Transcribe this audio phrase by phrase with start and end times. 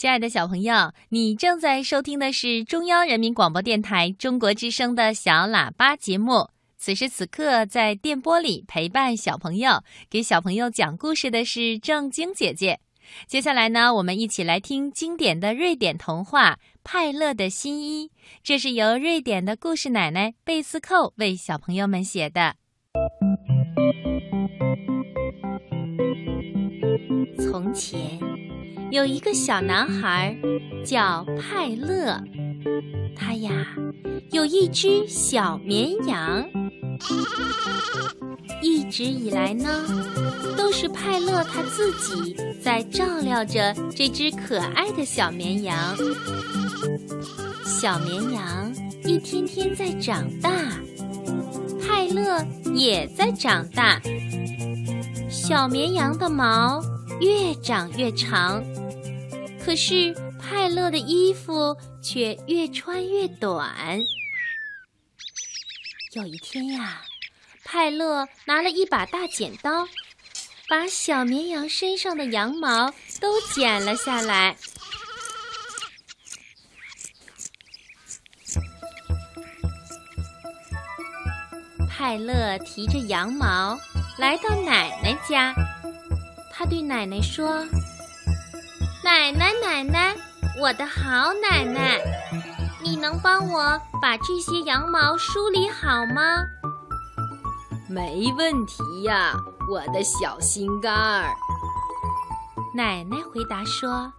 [0.00, 6.48] 亲爱的小朋友，你正在收听的是中央人民广播电台中国之声的小喇叭节目。
[6.78, 12.80] 此时此刻，在电波里陪伴小朋友、给小朋友讲故事的是正晶姐姐。
[13.26, 18.06] 接下来呢，我们一起来听经典的瑞典童话《派乐的新衣》，
[18.42, 22.54] 这是由瑞典的故事奶奶贝斯寇为小朋友们写的。
[27.36, 28.18] 从前。
[28.90, 30.36] 有一个小男孩
[30.84, 32.20] 叫派乐，
[33.16, 33.66] 他呀
[34.32, 36.44] 有一只小绵羊。
[38.60, 39.86] 一直以来呢，
[40.56, 45.96] 都是派乐他自己在照料着这只可爱的小绵羊。
[47.64, 50.50] 小绵羊一天天在长大，
[51.80, 52.44] 派乐
[52.74, 54.00] 也在长大。
[55.30, 56.82] 小绵羊的毛
[57.20, 58.62] 越长越长。
[59.64, 64.00] 可是派乐的衣服却越穿越短。
[66.12, 67.02] 有一天呀，
[67.62, 69.86] 派乐拿了一把大剪刀，
[70.68, 74.56] 把小绵羊身上的羊毛都剪了下来。
[81.88, 83.78] 派乐提着羊毛
[84.18, 85.54] 来到奶奶家，
[86.52, 87.64] 他对奶奶说。
[89.20, 90.16] 奶奶，奶奶，
[90.58, 92.00] 我的好奶奶，
[92.82, 96.42] 你能帮我把这些羊毛梳理好吗？
[97.86, 99.34] 没问题呀，
[99.70, 101.34] 我的小心肝儿。
[102.74, 104.10] 奶奶回答说：“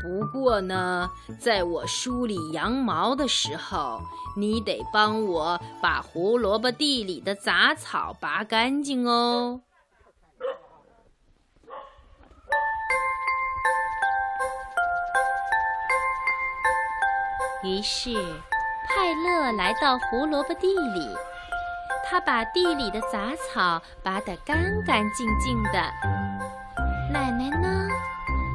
[0.00, 4.00] 不过呢，在我梳理羊毛的时候，
[4.36, 9.62] 你得帮我把胡萝卜地里的杂草拔干净哦。”
[17.64, 18.12] 于是，
[18.86, 21.16] 派乐来到胡萝卜地里，
[22.04, 25.72] 他把地里的杂草拔得干干净净的。
[27.10, 27.88] 奶奶呢？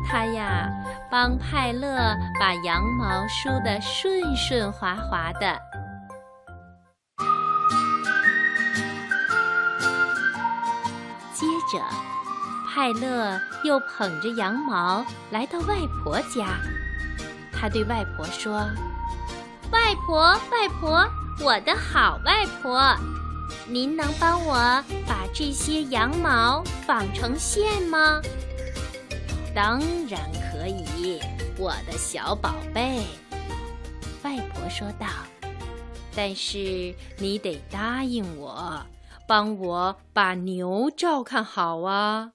[0.07, 0.69] 她呀，
[1.09, 5.59] 帮派乐把羊毛梳得顺顺滑滑的。
[11.33, 11.83] 接着，
[12.69, 16.59] 派乐又捧着羊毛来到外婆家，
[17.51, 18.69] 他对外婆说。
[19.71, 21.07] 外婆，外婆，
[21.43, 22.95] 我的好外婆，
[23.67, 24.55] 您能帮我
[25.07, 28.19] 把这些羊毛纺成线吗？
[29.53, 30.19] 当然
[30.51, 31.19] 可以，
[31.57, 33.03] 我的小宝贝。
[34.23, 35.07] 外婆说道。
[36.15, 38.83] 但是你得答应我，
[39.27, 42.31] 帮我把牛照看好啊。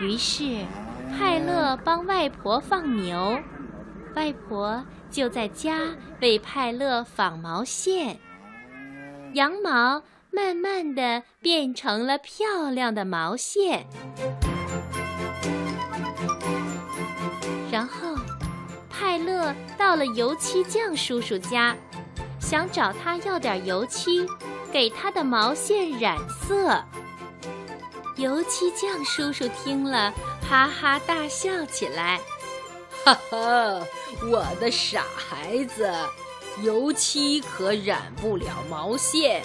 [0.00, 0.66] 于是。
[1.10, 3.38] 派乐帮外婆放牛，
[4.14, 5.80] 外婆就在家
[6.20, 8.18] 为派乐纺毛线。
[9.34, 13.86] 羊毛慢慢的变成了漂亮的毛线。
[17.70, 18.16] 然后，
[18.88, 21.76] 派乐到了油漆匠叔叔家，
[22.40, 24.26] 想找他要点油漆，
[24.72, 26.82] 给他的毛线染色。
[28.16, 30.12] 油漆匠叔叔听了。
[30.48, 32.20] 哈哈大笑起来，
[33.04, 33.86] 哈哈！
[34.30, 35.92] 我的傻孩子，
[36.62, 39.42] 油漆可染不了毛线，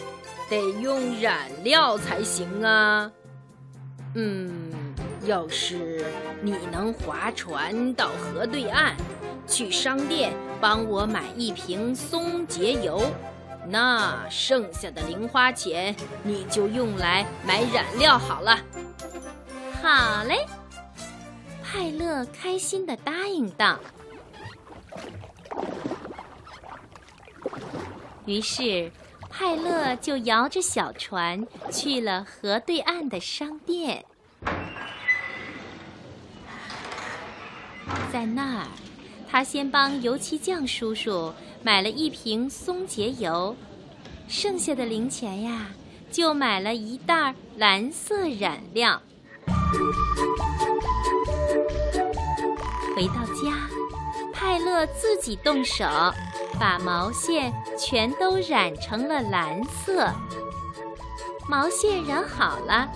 [0.47, 3.11] 得用染料才行啊。
[4.13, 4.71] 嗯，
[5.23, 6.05] 要是
[6.41, 8.93] 你能划船到河对岸，
[9.47, 13.01] 去商店帮我买一瓶松节油，
[13.67, 18.59] 那剩下的零花钱你就用来买染料好了。
[19.81, 20.45] 好嘞。
[21.71, 23.79] 派乐开心的答应道。
[28.25, 28.91] 于是，
[29.29, 34.03] 派乐就摇着小船去了河对岸的商店，
[38.11, 38.67] 在那儿，
[39.29, 43.55] 他先帮油漆匠叔叔买了一瓶松节油，
[44.27, 45.69] 剩下的零钱呀，
[46.11, 49.01] 就买了一袋蓝色染料。
[53.01, 53.67] 回到家，
[54.31, 55.83] 派乐自己动手，
[56.59, 60.07] 把毛线全都染成了蓝色。
[61.49, 62.87] 毛线染好了，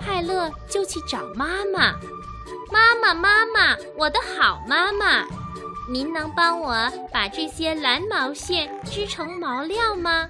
[0.00, 1.94] 派乐就去找妈妈。
[2.70, 5.26] 妈妈，妈妈，我的好妈妈，
[5.90, 6.76] 您能帮我
[7.12, 10.28] 把这些蓝毛线织成毛料吗？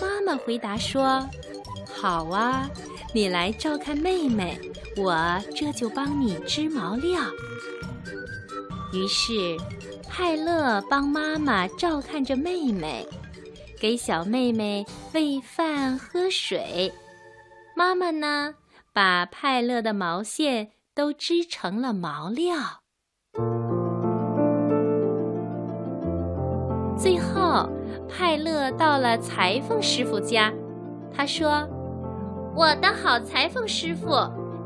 [0.00, 1.28] 妈妈回答说
[2.02, 2.68] ：“好啊，
[3.14, 4.58] 你来照看妹妹，
[4.96, 5.14] 我
[5.54, 7.20] 这就帮你织毛料。”
[8.92, 9.56] 于是，
[10.08, 13.06] 派乐帮妈妈照看着妹妹，
[13.80, 14.84] 给小妹妹
[15.14, 16.92] 喂饭喝水。
[17.76, 18.56] 妈妈呢，
[18.92, 22.82] 把派乐的毛线都织成了毛料。
[26.98, 27.70] 最后，
[28.08, 30.52] 派乐到了裁缝师傅家。
[31.14, 31.68] 他说
[32.54, 34.10] ：“我的好裁缝师傅，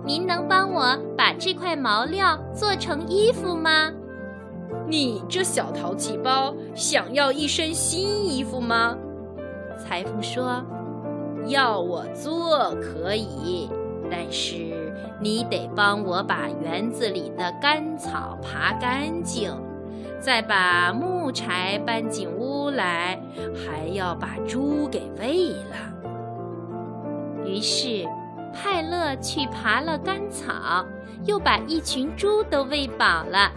[0.05, 3.93] 您能帮我把这块毛料做成衣服吗？”
[4.89, 8.97] 你这小淘气包，想要一身新衣服吗？
[9.79, 10.63] 裁缝说
[11.47, 13.71] ：“要我做可以，
[14.11, 14.57] 但是
[15.21, 19.55] 你得帮我把园子里的干草爬干净。”
[20.19, 23.21] 再把木柴搬进屋来，
[23.55, 25.96] 还要把猪给喂了。
[27.47, 28.07] 于是，
[28.53, 30.85] 派乐去爬了干草，
[31.25, 33.51] 又把一群猪都喂饱了。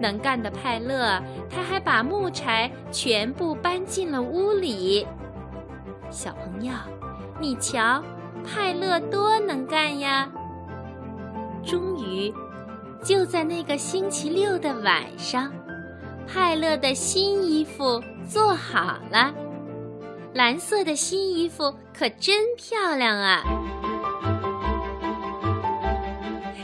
[0.00, 1.20] 能干的派乐，
[1.50, 5.06] 他还把木柴全部搬进了屋里。
[6.10, 6.72] 小朋友，
[7.38, 8.02] 你瞧，
[8.44, 10.30] 派乐多能干呀！
[11.62, 12.32] 终于，
[13.02, 15.52] 就在那个星期六的晚上。
[16.26, 19.34] 派乐的新衣服做好了，
[20.32, 23.42] 蓝色的新衣服可真漂亮啊！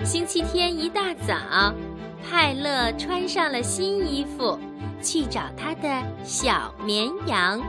[0.04, 1.74] 星期天一大早，
[2.22, 4.56] 派乐穿上了新衣服，
[5.02, 5.88] 去找他的
[6.22, 7.60] 小绵羊。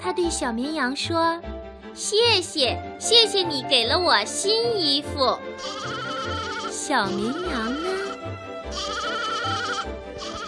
[0.00, 1.40] 他对小绵羊说
[1.92, 5.36] ：“谢谢，谢谢你给了我新衣服。”
[6.70, 7.88] 小绵羊呢？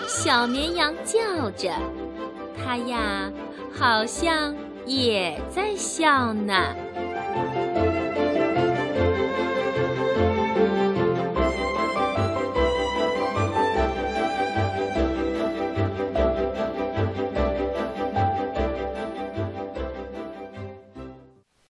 [0.07, 1.75] 小绵羊叫着，
[2.57, 3.29] 它呀，
[3.83, 4.55] 好像
[4.87, 6.73] 也在笑呢。